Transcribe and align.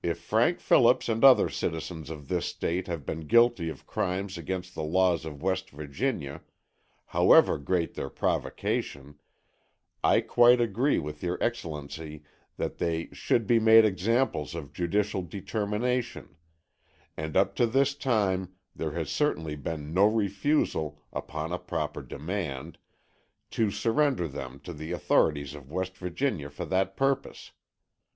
"If 0.00 0.20
Frank 0.20 0.60
Phillips 0.60 1.08
and 1.08 1.24
other 1.24 1.48
citizens 1.48 2.08
of 2.08 2.28
this 2.28 2.46
State 2.46 2.86
have 2.86 3.04
been 3.04 3.26
guilty 3.26 3.68
of 3.68 3.84
crimes 3.84 4.38
against 4.38 4.76
the 4.76 4.84
laws 4.84 5.24
of 5.24 5.42
West 5.42 5.70
Virginia, 5.70 6.42
however 7.06 7.58
great 7.58 7.94
their 7.94 8.10
provocation, 8.10 9.18
I 10.04 10.20
quite 10.20 10.60
agree 10.60 11.00
with 11.00 11.20
your 11.20 11.36
Excellency 11.42 12.22
that 12.58 12.78
'they 12.78 13.08
should 13.10 13.48
be 13.48 13.58
made 13.58 13.84
examples 13.84 14.54
of 14.54 14.72
judicial 14.72 15.22
determination' 15.22 16.36
and 17.16 17.36
up 17.36 17.56
to 17.56 17.66
this 17.66 17.96
time 17.96 18.54
there 18.76 18.92
has 18.92 19.10
certainly 19.10 19.56
been 19.56 19.92
no 19.92 20.06
refusal, 20.06 21.02
upon 21.12 21.50
a 21.52 21.58
proper 21.58 22.02
demand, 22.02 22.78
to 23.50 23.72
surrender 23.72 24.28
them 24.28 24.60
to 24.60 24.72
the 24.72 24.92
authorities 24.92 25.56
of 25.56 25.72
West 25.72 25.96
Virginia 25.98 26.50
for 26.50 26.64
that 26.66 26.96
purpose. 26.96 27.50